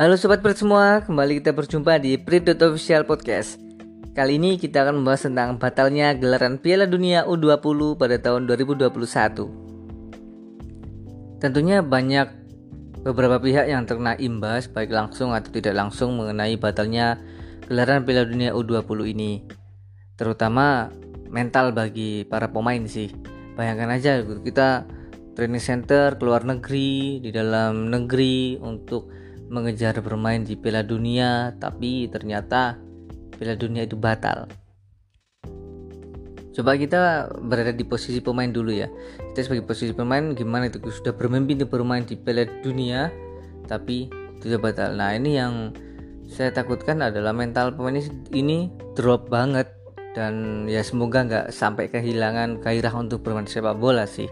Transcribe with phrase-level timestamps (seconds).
[0.00, 3.60] Halo sobat Prit semua, kembali kita berjumpa di Prit Official Podcast.
[4.16, 11.36] Kali ini kita akan membahas tentang batalnya gelaran Piala Dunia U20 pada tahun 2021.
[11.36, 12.32] Tentunya banyak
[13.04, 17.20] beberapa pihak yang terkena imbas baik langsung atau tidak langsung mengenai batalnya
[17.68, 19.44] gelaran Piala Dunia U20 ini.
[20.16, 20.88] Terutama
[21.28, 23.12] mental bagi para pemain sih.
[23.52, 24.88] Bayangkan aja kita
[25.36, 32.06] training center ke luar negeri, di dalam negeri untuk mengejar bermain di Piala Dunia, tapi
[32.06, 32.78] ternyata
[33.34, 34.46] Piala Dunia itu batal.
[36.54, 38.86] Coba kita berada di posisi pemain dulu ya.
[39.34, 43.10] Kita sebagai posisi pemain gimana itu sudah bermimpi untuk bermain di Piala Dunia,
[43.66, 44.06] tapi
[44.38, 44.94] sudah batal.
[44.94, 45.74] Nah ini yang
[46.30, 47.98] saya takutkan adalah mental pemain
[48.30, 49.66] ini drop banget
[50.14, 54.30] dan ya semoga nggak sampai kehilangan gairah untuk bermain sepak bola sih.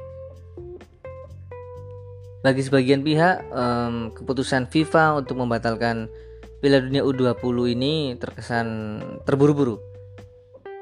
[2.38, 6.06] Bagi sebagian pihak, um, keputusan FIFA untuk membatalkan
[6.62, 8.66] Piala Dunia U20 ini terkesan
[9.26, 9.82] terburu-buru.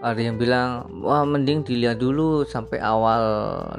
[0.05, 3.25] Ada yang bilang, wah mending dilihat dulu sampai awal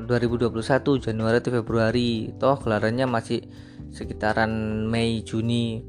[0.10, 2.34] 2021 Januari atau Februari.
[2.42, 3.46] Toh gelarannya masih
[3.94, 4.50] sekitaran
[4.90, 5.86] Mei Juni.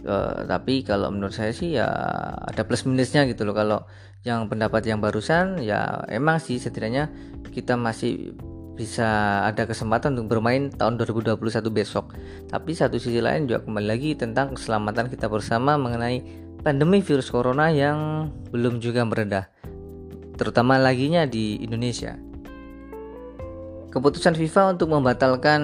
[0.00, 1.86] Uh, tapi kalau menurut saya sih ya
[2.34, 3.54] ada plus minusnya gitu loh.
[3.54, 3.86] Kalau
[4.26, 7.08] yang pendapat yang barusan ya emang sih setidaknya
[7.54, 8.34] kita masih
[8.80, 11.36] bisa ada kesempatan untuk bermain tahun 2021
[11.68, 12.16] besok.
[12.48, 16.24] Tapi satu sisi lain juga kembali lagi tentang keselamatan kita bersama mengenai
[16.64, 19.52] pandemi virus corona yang belum juga meredah.
[20.40, 22.16] Terutama laginya di Indonesia.
[23.92, 25.60] Keputusan FIFA untuk membatalkan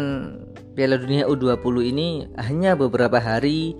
[0.77, 3.72] Piala Dunia U20 ini hanya beberapa hari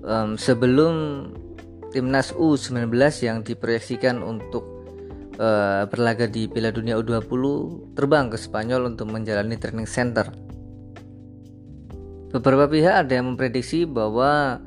[0.00, 1.28] um, sebelum
[1.92, 2.88] timnas U19
[3.20, 4.75] yang diproyeksikan untuk
[5.38, 7.42] uh, berlaga di Piala Dunia U20
[7.96, 10.28] terbang ke Spanyol untuk menjalani training center.
[12.32, 14.60] Beberapa pihak ada yang memprediksi bahwa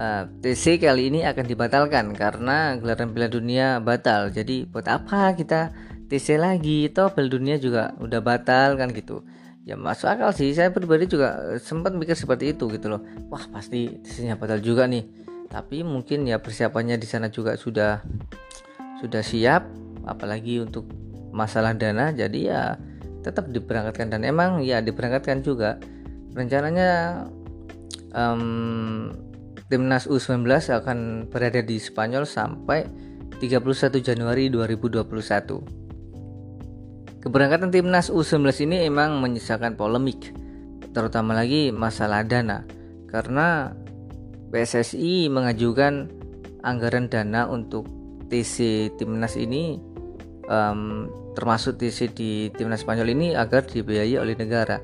[0.00, 4.32] uh, eh, TC kali ini akan dibatalkan karena gelaran Piala Dunia batal.
[4.32, 5.70] Jadi buat apa kita
[6.10, 6.90] TC lagi?
[6.90, 9.22] Toh Piala Dunia juga udah batal kan gitu.
[9.62, 10.50] Ya masuk akal sih.
[10.50, 13.06] Saya pribadi juga sempat mikir seperti itu gitu loh.
[13.30, 15.06] Wah pasti TC-nya batal juga nih.
[15.46, 18.02] Tapi mungkin ya persiapannya di sana juga sudah
[18.98, 20.88] sudah siap apalagi untuk
[21.32, 22.62] masalah dana jadi ya
[23.22, 24.12] tetap diberangkatkan.
[24.12, 25.78] Dan emang ya diberangkatkan juga.
[26.32, 27.22] Rencananya
[28.16, 29.12] um,
[29.68, 32.88] timnas U19 akan berada di Spanyol sampai
[33.40, 35.82] 31 Januari 2021
[37.22, 40.34] keberangkatan timnas U19 ini emang menyisakan polemik
[40.92, 42.66] terutama lagi masalah dana.
[43.08, 43.72] Karena
[44.52, 46.10] PSSI mengajukan
[46.60, 47.88] anggaran dana untuk
[48.28, 49.80] TC timnas ini
[50.48, 54.78] um, termasuk di, di timnas Spanyol ini agar dibiayai oleh negara.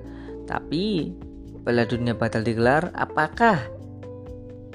[0.49, 1.13] Tapi
[1.63, 3.61] Piala Dunia batal digelar, apakah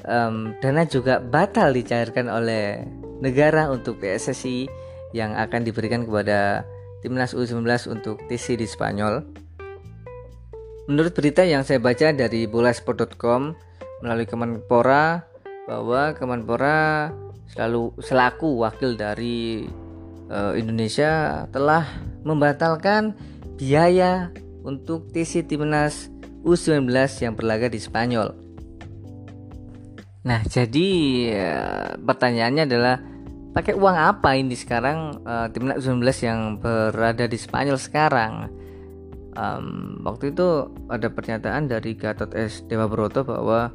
[0.06, 2.86] um, dana juga batal dicairkan oleh
[3.24, 4.70] negara untuk PSSI
[5.16, 6.68] yang akan diberikan kepada
[7.02, 9.26] timnas U19 untuk TC di Spanyol?
[10.86, 13.56] Menurut berita yang saya baca dari bolasport.com
[14.04, 15.24] melalui Kemenpora
[15.64, 17.08] bahwa Kemenpora
[17.48, 19.64] selalu selaku wakil dari
[20.32, 21.86] Indonesia telah
[22.24, 23.14] membatalkan
[23.60, 24.32] biaya
[24.64, 26.10] untuk TC Timnas
[26.44, 26.92] U19
[27.24, 28.36] yang berlaga di Spanyol.
[30.24, 30.90] Nah, jadi
[31.36, 32.96] uh, pertanyaannya adalah
[33.52, 38.48] pakai uang apa ini sekarang uh, Timnas U19 yang berada di Spanyol sekarang?
[39.34, 43.74] Um, waktu itu ada pernyataan dari Gatot S Dewa Broto bahwa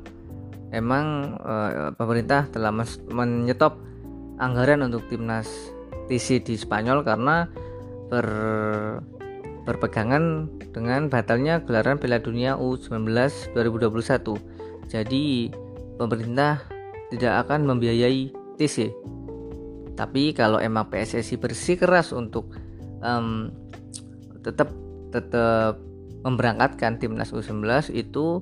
[0.70, 2.70] emang uh, pemerintah telah
[3.10, 3.80] menyetop
[4.38, 5.50] anggaran untuk timnas
[6.08, 7.48] TC di Spanyol karena
[8.08, 8.26] ber,
[9.68, 13.12] berpegangan dengan batalnya gelaran Piala Dunia U19
[13.52, 14.88] 2021.
[14.88, 15.52] Jadi
[16.00, 16.64] pemerintah
[17.12, 18.88] tidak akan membiayai TC.
[19.92, 22.54] Tapi kalau emang PSSI bersikeras untuk
[23.02, 23.50] um,
[24.40, 24.70] tetap
[25.10, 25.76] tetap
[26.22, 28.40] memberangkatkan timnas U19 itu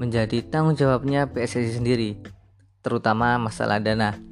[0.00, 2.16] menjadi tanggung jawabnya PSSI sendiri,
[2.80, 4.29] terutama masalah dana.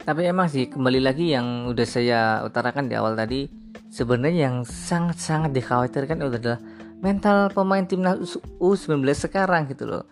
[0.00, 3.46] Tapi emang sih kembali lagi yang udah saya utarakan di awal tadi
[3.92, 6.60] sebenarnya yang sangat-sangat dikhawatirkan itu adalah
[7.04, 10.04] mental pemain timnas U19 sekarang gitu loh.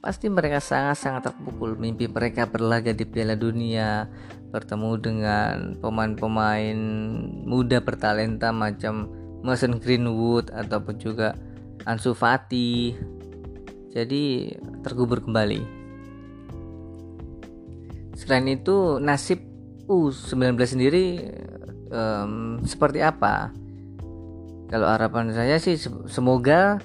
[0.00, 4.08] Pasti mereka sangat-sangat terpukul mimpi mereka berlaga di Piala Dunia,
[4.50, 6.78] bertemu dengan pemain-pemain
[7.46, 9.12] muda bertalenta macam
[9.46, 11.38] Mason Greenwood ataupun juga
[11.86, 12.96] Ansu Fati.
[13.94, 15.79] Jadi terkubur kembali.
[18.20, 19.40] Selain itu nasib
[19.88, 21.24] U19 sendiri
[21.88, 23.48] um, seperti apa?
[24.68, 26.76] Kalau harapan saya sih semoga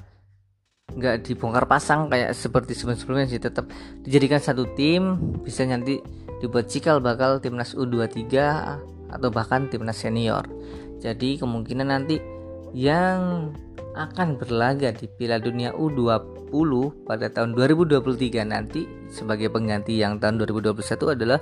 [0.96, 3.68] nggak dibongkar pasang kayak seperti sebelum-sebelumnya sih tetap
[4.00, 6.00] dijadikan satu tim bisa nanti
[6.40, 8.32] dibuat cikal bakal timnas U23
[9.12, 10.48] atau bahkan timnas senior
[11.04, 12.22] jadi kemungkinan nanti
[12.72, 13.52] yang
[13.96, 16.70] akan berlaga di Piala Dunia U20
[17.08, 21.40] pada tahun 2023 nanti sebagai pengganti yang tahun 2021 adalah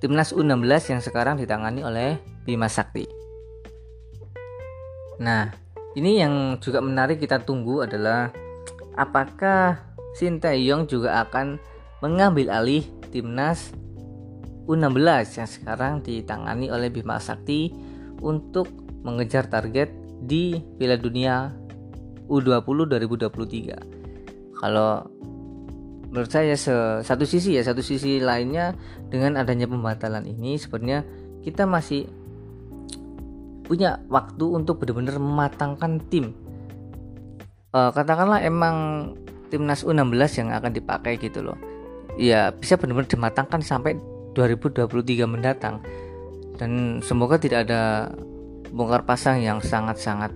[0.00, 3.04] timnas U16 yang sekarang ditangani oleh Bima Sakti.
[5.20, 5.52] Nah,
[5.96, 8.32] ini yang juga menarik kita tunggu adalah
[8.96, 9.80] apakah
[10.16, 11.60] Sinteyong juga akan
[12.00, 12.82] mengambil alih
[13.12, 13.72] timnas
[14.64, 17.72] U16 yang sekarang ditangani oleh Bima Sakti
[18.24, 18.72] untuk
[19.04, 21.48] mengejar target di Piala Dunia
[22.30, 24.60] U20 2023.
[24.60, 25.02] Kalau
[26.10, 26.54] menurut saya
[27.00, 28.74] satu sisi ya satu sisi lainnya
[29.08, 31.06] dengan adanya pembatalan ini sebenarnya
[31.46, 32.10] kita masih
[33.70, 36.34] punya waktu untuk benar-benar mematangkan tim.
[37.70, 39.14] Uh, katakanlah emang
[39.54, 41.58] timnas U16 yang akan dipakai gitu loh.
[42.18, 43.94] Ya bisa benar-benar dimatangkan sampai
[44.34, 44.90] 2023
[45.30, 45.78] mendatang.
[46.58, 48.10] Dan semoga tidak ada
[48.70, 50.32] bongkar pasang yang sangat-sangat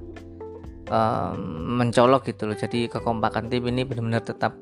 [0.91, 1.39] um,
[1.81, 2.59] mencolok gitu loh.
[2.59, 4.59] Jadi kekompakan tim ini benar-benar tetap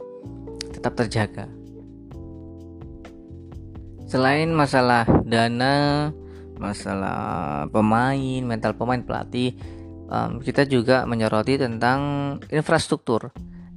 [0.73, 1.49] tetap terjaga.
[4.07, 6.09] Selain masalah dana
[6.61, 9.57] masalah pemain mental pemain pelatih
[10.13, 12.01] um, kita juga menyoroti tentang
[12.53, 13.33] infrastruktur.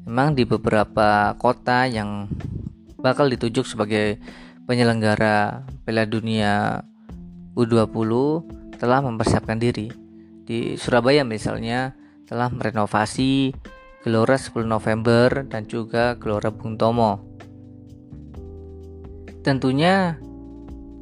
[0.06, 2.30] Memang di beberapa kota yang
[3.02, 4.22] bakal ditunjuk sebagai
[4.70, 6.84] penyelenggara Piala Dunia
[7.58, 8.12] U20
[8.76, 9.90] telah mempersiapkan diri.
[10.46, 11.98] Di Surabaya misalnya
[12.30, 13.56] telah merenovasi
[14.06, 17.26] Gelora 10 November dan juga Gelora Bung Tomo.
[19.42, 20.18] Tentunya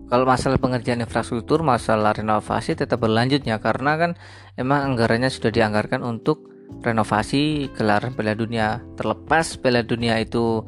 [0.08, 4.12] kalau masalah pengerjaan infrastruktur, masalah renovasi tetap berlanjutnya karena kan
[4.56, 6.54] emang anggarannya sudah dianggarkan untuk
[6.86, 8.80] renovasi gelaran Piala Dunia.
[8.94, 10.64] Terlepas Piala Dunia itu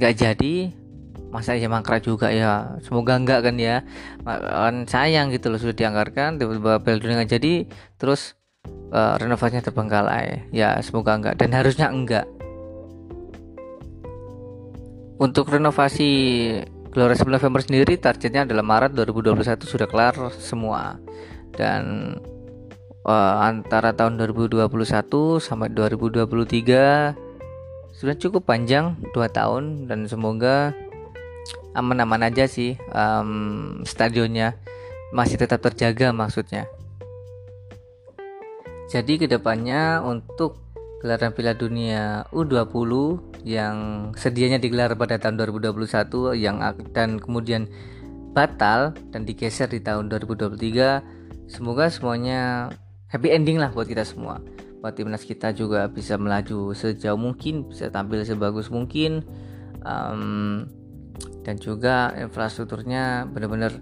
[0.00, 0.72] gak jadi,
[1.30, 2.78] masa ya mangkrak juga ya.
[2.82, 3.82] Semoga enggak kan ya.
[4.26, 7.66] Kan sayang gitu loh sudah dianggarkan tiba-tiba Dunia nggak jadi
[8.00, 8.34] terus
[8.92, 10.50] uh, renovasinya terbengkalai.
[10.54, 11.38] Ya semoga enggak.
[11.38, 12.26] Dan harusnya enggak.
[15.16, 16.10] Untuk renovasi
[16.92, 20.96] Gelora 9 November sendiri targetnya adalah Maret 2021 sudah kelar semua.
[21.52, 22.16] Dan
[23.04, 24.64] uh, antara tahun 2021
[25.40, 27.16] sampai 2023
[27.96, 29.88] sudah cukup panjang 2 tahun.
[29.88, 30.72] Dan semoga
[31.76, 34.56] aman-aman aja sih um, stadionnya
[35.12, 36.64] masih tetap terjaga maksudnya.
[38.88, 40.62] Jadi ke depannya untuk
[41.04, 42.90] gelaran Piala Dunia U20
[43.44, 43.76] yang
[44.16, 47.68] sedianya digelar pada tahun 2021 yang dan kemudian
[48.32, 52.68] batal dan digeser di tahun 2023 semoga semuanya
[53.08, 54.42] happy ending lah buat kita semua.
[54.82, 59.24] Buat timnas kita juga bisa melaju sejauh mungkin bisa tampil sebagus mungkin.
[59.86, 60.66] Um,
[61.46, 63.78] dan juga infrastrukturnya benar-benar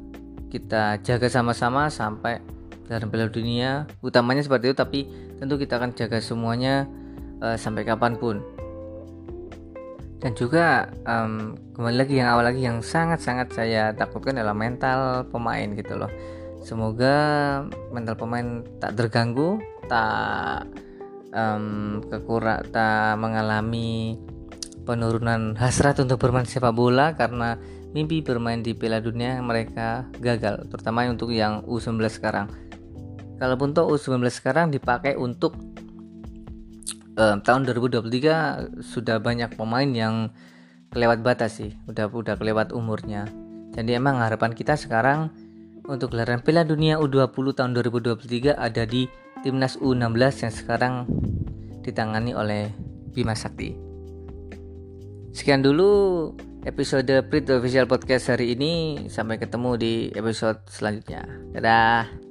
[0.52, 2.38] kita jaga sama-sama sampai
[2.86, 3.88] dalam Piala Dunia.
[4.04, 5.00] Utamanya seperti itu tapi
[5.40, 6.84] tentu kita akan jaga semuanya
[7.40, 8.44] uh, sampai kapan pun.
[10.22, 15.68] Dan juga um, kembali lagi yang awal lagi yang sangat-sangat saya takutkan adalah mental pemain
[15.76, 16.08] gitu loh.
[16.64, 17.16] Semoga
[17.92, 20.64] mental pemain tak terganggu tak
[21.36, 24.16] um, kekurang tak mengalami
[24.84, 27.56] penurunan hasrat untuk bermain sepak bola karena
[27.96, 32.52] mimpi bermain di Piala Dunia mereka gagal, terutama untuk yang U19 sekarang.
[33.40, 35.56] Kalaupun toh U19 sekarang dipakai untuk
[37.18, 40.30] uh, tahun 2023 sudah banyak pemain yang
[40.90, 43.26] kelewat batas sih, udah udah kelewat umurnya.
[43.74, 45.34] Jadi emang harapan kita sekarang
[45.86, 49.10] untuk gelaran Piala Dunia U20 tahun 2023 ada di
[49.42, 50.94] timnas U16 yang sekarang
[51.84, 52.72] ditangani oleh
[53.12, 53.93] Bima Sakti.
[55.34, 56.30] Sekian dulu
[56.62, 59.04] episode Prit Official Podcast hari ini.
[59.10, 61.26] Sampai ketemu di episode selanjutnya.
[61.50, 62.23] Dadah.